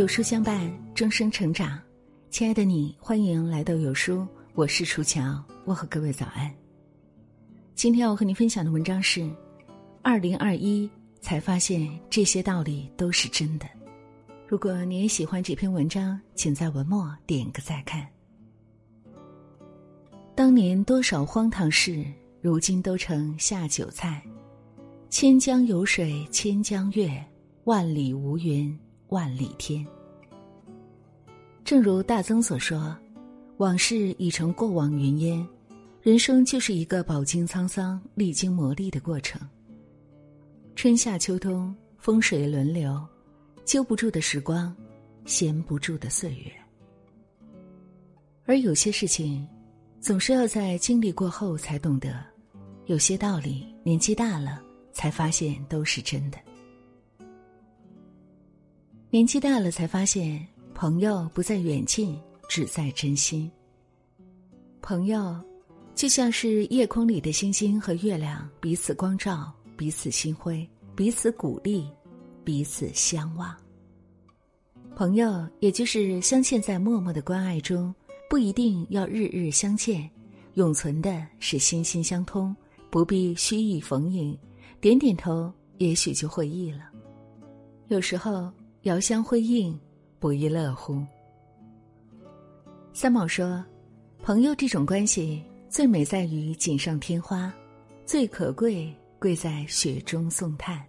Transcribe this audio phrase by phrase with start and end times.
[0.00, 1.78] 有书相伴，终生成长。
[2.30, 6.50] 亲爱的你，欢迎来到有书，我是楚乔，问候各位早安。
[7.74, 9.30] 今天要和您分享的文章是：
[10.00, 10.88] 二零二一
[11.20, 13.66] 才发现这些道理都是真的。
[14.48, 18.08] 如果你也喜欢这篇文章，请在文末点个再看。
[20.34, 22.02] 当年多少荒唐事，
[22.40, 24.22] 如今都成下酒菜。
[25.10, 27.22] 千江有水千江月，
[27.64, 28.74] 万里无云。
[29.10, 29.84] 万里天。
[31.70, 32.98] 正如大曾所说
[33.58, 35.46] ：“往事已成过往云烟，
[36.02, 39.40] 人生就是一个饱经沧桑、历经磨砺的过程。
[40.74, 43.00] 春夏秋冬，风水轮流，
[43.64, 44.74] 揪不住的时光，
[45.26, 46.50] 闲不住的岁月。
[48.46, 49.46] 而有些事情，
[50.00, 52.10] 总是要在经历过后才懂得；
[52.86, 54.60] 有些道理，年纪大了
[54.90, 56.38] 才发现都是真的。”
[59.08, 60.44] 年纪大了，才发现
[60.80, 63.50] 朋友不在远近，只在真心。
[64.80, 65.38] 朋友，
[65.94, 71.86] 就像是夜空里的星星和月亮，彼此光照，彼此心辉，彼此鼓励，
[72.44, 73.54] 彼此相望。
[74.96, 77.94] 朋友，也就是镶嵌在默默的关爱中，
[78.30, 80.10] 不一定要日日相见，
[80.54, 82.56] 永存的是心心相通，
[82.88, 84.34] 不必虚意逢迎，
[84.80, 86.90] 点点头，也许就会意了。
[87.88, 88.50] 有时候。
[88.84, 89.78] 遥相辉映，
[90.20, 91.02] 不亦乐乎。
[92.92, 93.64] 三毛说
[94.22, 97.50] ：“朋友这种关系最美在于锦上添花，
[98.04, 100.84] 最可贵贵在雪中送炭。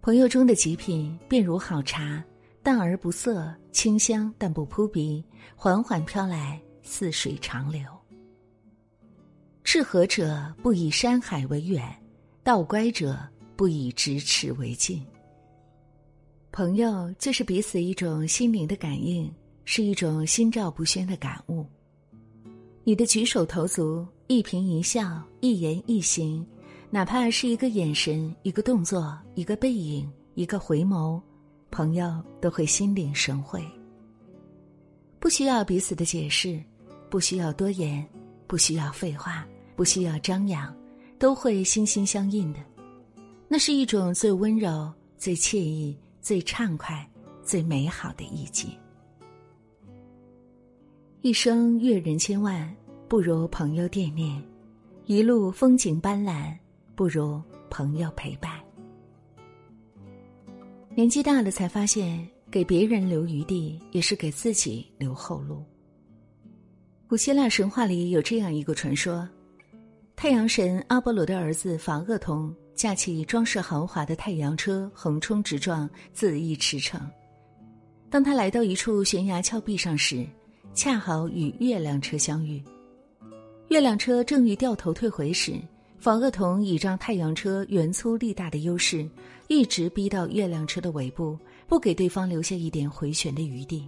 [0.00, 2.24] 朋友中的极品，便如好茶，
[2.62, 5.24] 淡而不涩，清香但不扑鼻，
[5.56, 7.82] 缓缓飘来，似水长流。
[9.64, 11.84] 至和者不以山海为远，
[12.44, 13.18] 道乖者
[13.56, 15.04] 不以咫尺为近。”
[16.52, 19.32] 朋友就是彼此一种心灵的感应，
[19.64, 21.64] 是一种心照不宣的感悟。
[22.82, 26.44] 你的举手投足、一颦一笑、一言一行，
[26.90, 31.20] 哪怕是一个眼神、一个动作、一个背影、一个回眸，
[31.70, 33.64] 朋友都会心领神会。
[35.20, 36.60] 不需要彼此的解释，
[37.08, 38.04] 不需要多言，
[38.48, 40.74] 不需要废话，不需要张扬，
[41.16, 42.58] 都会心心相印的。
[43.46, 45.96] 那是一种最温柔、最惬意。
[46.20, 47.08] 最畅快、
[47.42, 48.70] 最美好的意境。
[51.22, 52.74] 一生阅人千万，
[53.08, 54.40] 不如朋友惦念；
[55.04, 56.56] 一路风景斑斓，
[56.94, 58.60] 不如朋友陪伴。
[60.94, 65.64] 年纪大了，才发现给别人留余地，也是给自己留后路。
[67.06, 69.28] 古希腊神话里有这样一个传说：
[70.16, 72.54] 太阳神阿波罗的儿子法厄同。
[72.80, 75.86] 驾起装饰豪华的太阳车，横冲直撞，
[76.16, 76.98] 恣意驰骋。
[78.08, 80.26] 当他来到一处悬崖峭壁上时，
[80.72, 82.58] 恰好与月亮车相遇。
[83.68, 85.60] 月亮车正欲掉头退回时，
[85.98, 89.06] 法厄同倚仗太阳车圆粗力大的优势，
[89.48, 93.86] 一直逼到月亮车的尾部，不给对方留下一点回旋的余地。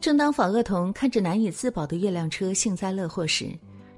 [0.00, 3.50] 正当法厄同看着难以自保的月亮车幸灾乐祸时，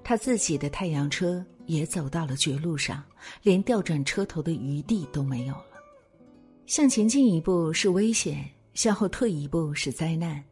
[0.03, 1.45] 他自己的太阳车。
[1.67, 3.03] 也走到了绝路上，
[3.43, 5.67] 连调转车头的余地都没有了。
[6.67, 10.43] 向前进一步是危险，向后退一步是灾难。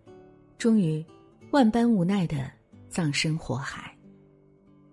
[0.59, 1.05] 终于，
[1.51, 2.51] 万般无奈的
[2.89, 3.97] 葬身火海。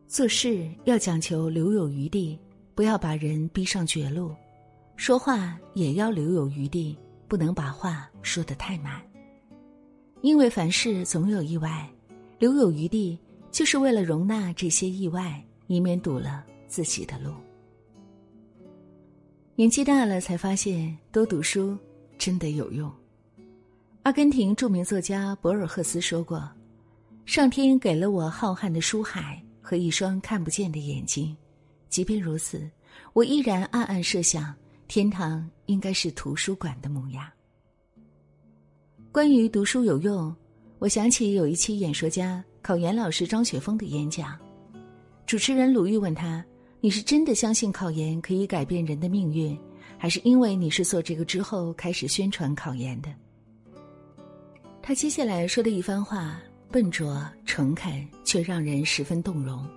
[0.07, 2.39] 做事要讲求留有余地，
[2.73, 4.29] 不要把人逼上绝路；
[4.95, 9.01] 说话也要留有余地，不能把话说得太满。
[10.21, 11.89] 因为凡事总有意外，
[12.39, 13.19] 留有余地
[13.51, 15.43] 就是为了容纳这些意外。
[15.67, 17.31] 以免堵了自己的路。
[19.55, 21.77] 年纪大了，才发现多读书
[22.17, 22.91] 真的有用。
[24.03, 26.49] 阿根廷著名作家博尔赫斯说过
[27.25, 31.35] ：“上天给了我浩瀚的书海和一双看不见的眼睛，
[31.89, 32.69] 即便如此，
[33.13, 34.53] 我依然暗暗设想，
[34.87, 37.27] 天堂应该是图书馆的模样。”
[39.11, 40.33] 关于读书有用，
[40.77, 44.37] 我想起有一期演说家考研老师张雪峰的演讲。
[45.27, 46.43] 主持人鲁豫问他
[46.79, 49.59] ：“你是真的相信考研可以改变人的命运，
[49.97, 53.13] 还是因为你是做这个之后开始宣传考研的？”
[54.81, 56.41] 他接下来说的一番话
[56.71, 59.67] 笨拙诚恳，却让人十分动容。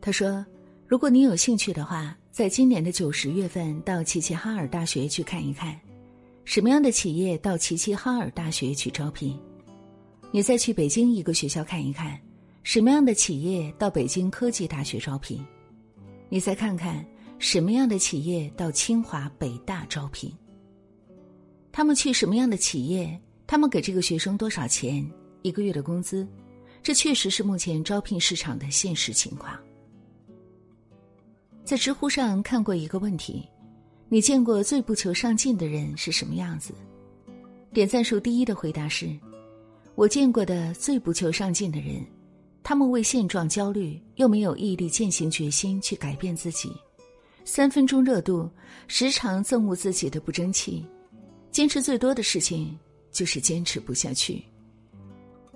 [0.00, 0.44] 他说
[0.88, 5.78] ：“如果你有兴趣的话，在今年的九十月份到齐齐哈尔大学去看一看，
[6.44, 9.38] 什么样的企业到齐齐哈尔大学去招聘？
[10.32, 12.18] 你再去北京一个学校看一看。”
[12.62, 15.44] 什么样的企业到北京科技大学招聘？
[16.28, 17.04] 你再看看
[17.38, 20.32] 什么样的企业到清华、北大招聘？
[21.72, 25.04] 他们去什么样的企业，他们给这个学生多少钱，
[25.42, 26.26] 一个月的工资，
[26.82, 29.58] 这确实是目前招聘市场的现实情况。
[31.64, 33.48] 在知乎上看过一个问题：
[34.08, 36.72] 你见过最不求上进的人是什么样子？
[37.72, 39.08] 点赞数第一的回答是：
[39.94, 42.04] 我见过的最不求上进的人，
[42.62, 46.72] 他们为现状焦虑，又没有毅力践行决心去改变自己，
[47.44, 48.48] 三分钟热度，
[48.86, 50.86] 时常憎恶自己的不争气。
[51.50, 52.78] 坚持最多的事情
[53.10, 54.42] 就是坚持不下去。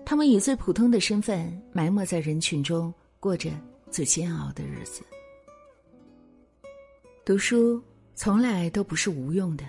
[0.04, 3.50] 他们以最普通的身份埋没在人群中，过着
[3.90, 5.02] 最煎熬的日子。
[7.24, 7.82] 读书
[8.14, 9.64] 从来都不是无用的，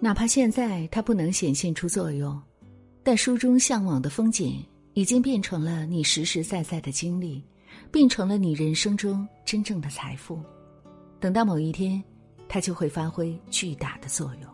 [0.00, 2.40] 哪怕现在它不能显现出作用，
[3.02, 4.64] 但书中向往的风景
[4.94, 7.42] 已经变成了你实实在在的经历，
[7.90, 10.42] 变成了你人生中真正的财富。
[11.18, 12.02] 等到某一天，
[12.48, 14.50] 它就会发挥巨大的作用。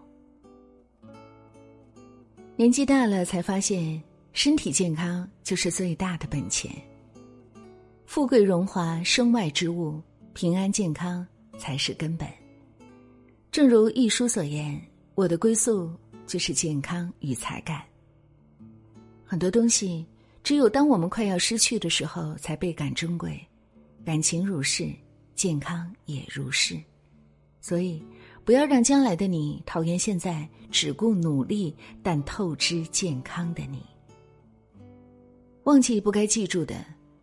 [2.57, 4.03] 年纪大了，才发现
[4.33, 6.71] 身体健康就是最大的本钱。
[8.07, 10.01] 富贵荣华身外之物，
[10.33, 11.27] 平安健康
[11.59, 12.29] 才是根本。
[13.51, 14.81] 正如一书所言
[15.15, 15.91] ：“我的归宿
[16.27, 17.83] 就是健康与才干。”
[19.25, 20.07] 很多东西，
[20.47, 23.37] 只有当我们快要失去的时候，才倍感珍贵。
[24.05, 24.89] 感情如是，
[25.35, 26.81] 健康也如是。
[27.61, 28.01] 所以。
[28.45, 33.83] 不要让将来的你讨厌现在只顾努力但透支健康的你。
[35.65, 36.77] 忘记不该记住的，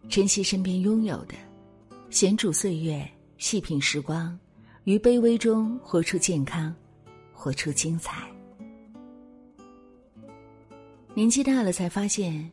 [0.10, 1.36] 珍惜身边拥有的，
[2.10, 4.38] 闲煮岁月，细品时光，
[4.84, 6.76] 于卑微中活出健康，
[7.32, 8.30] 活出精彩。
[11.14, 12.52] 年纪大了才发现，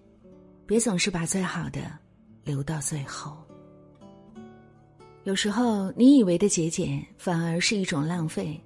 [0.70, 1.80] 别总是把最好的
[2.44, 3.36] 留到最后。
[5.24, 8.56] 有时候，你以为的节俭，反而是一种浪费，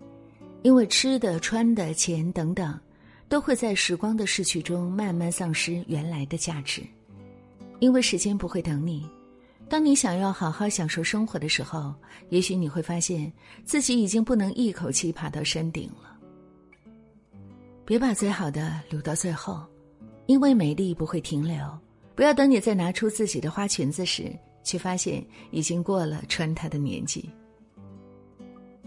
[0.61, 2.79] 因为吃的、穿的、钱等等，
[3.27, 6.83] 都会在时光的逝去中慢慢丧失原来的价值。
[7.81, 9.09] 因为时间不会等你，
[9.67, 11.95] 当你想要好好享受生活的时候，
[12.29, 13.33] 也许你会发现
[13.65, 16.15] 自己已经不能一口气爬到山顶了。
[17.87, 19.65] 别把最好的留到最后，
[20.27, 21.67] 因为美丽不会停留。
[22.15, 24.33] 不要等你再拿出自己的花裙子时。
[24.65, 27.29] 却发现已经过了穿它的年纪。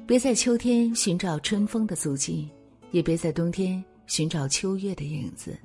[0.08, 2.50] 别在秋天寻找春风的足迹，
[2.90, 5.56] 也别在冬天寻找秋月的影子。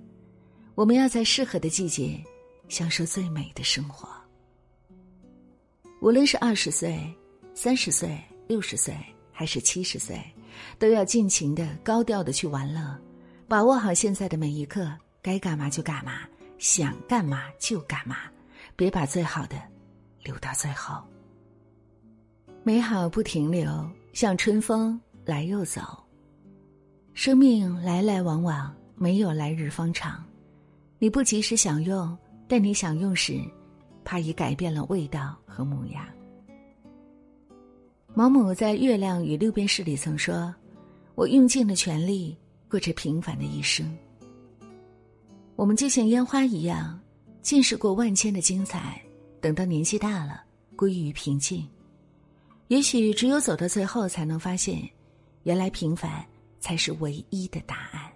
[0.75, 2.23] 我们要在适合的季节，
[2.69, 4.06] 享受最美的生活。
[6.03, 7.03] 无论是二十岁、
[7.55, 8.94] 三十岁、六十岁，
[9.32, 10.20] 还是七十岁，
[10.79, 12.99] 都要尽情的、高调的去玩乐，
[13.49, 14.93] 把握好现在的每一刻，
[15.23, 16.29] 该干嘛就干嘛，
[16.62, 18.19] 想干嘛就干嘛，
[18.76, 19.61] 别把最好的。
[20.23, 21.03] 留到最后，
[22.62, 25.81] 美好不停留，像春风来又走。
[27.14, 30.25] 生命来来往往，没有来日方长。
[31.00, 32.17] 你不及时享用，
[32.47, 33.41] 但你享用时，
[34.05, 36.06] 怕已改变了味道和模样。
[38.15, 40.55] 毛姆在《月亮与六便士》里曾说
[41.17, 42.38] ：“我用尽了全力，
[42.70, 43.85] 过着平凡的一生。”
[45.56, 46.99] 我们就像烟花一样，
[47.43, 49.00] 见识过万千的精彩。
[49.40, 50.43] 等到年纪大了，
[50.76, 51.69] 归于平静。
[52.69, 54.88] 也许只有走到最后，才能发现，
[55.43, 56.24] 原来平凡
[56.60, 58.10] 才是唯一的答案。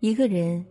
[0.00, 0.64] 一个人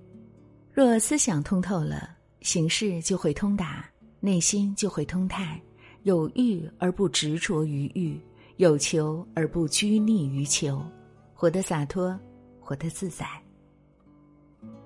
[0.71, 3.85] 若思想通透了，行事就会通达，
[4.19, 5.59] 内心就会通泰。
[6.03, 8.19] 有欲而不执着于欲，
[8.57, 10.83] 有求而不拘泥于求，
[11.33, 12.19] 活得洒脱，
[12.59, 13.25] 活得自在，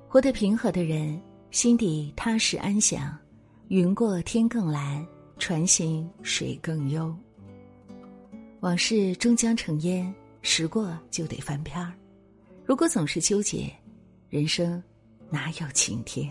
[0.08, 1.20] 活得平和的人。
[1.50, 3.18] 心底踏实安详，
[3.70, 5.04] 云过天更蓝，
[5.40, 7.16] 船行水更悠。
[8.60, 11.94] 往事终将成烟，时过就得翻篇儿。
[12.66, 13.74] 如果总是纠结，
[14.30, 14.84] 人生
[15.30, 16.30] 哪有晴天？